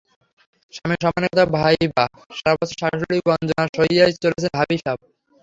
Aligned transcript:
স্বামীর 0.73 1.01
সম্মানের 1.03 1.31
কথা 1.31 1.45
ভাইবা 1.55 2.05
সারা 2.37 2.53
বছর 2.59 2.77
শাশুড়ির 2.81 3.21
গঞ্জনা 3.27 3.63
সইয়াই 3.75 4.11
চলেছেন 4.23 4.51
ভাবি 4.57 4.75
সাব। 4.83 4.97